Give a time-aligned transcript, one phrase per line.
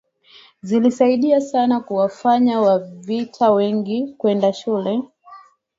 [0.61, 5.03] zilisaidia sana kuwafanya Wajita wengi kwenda shule